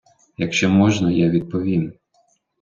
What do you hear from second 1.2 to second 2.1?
відповім.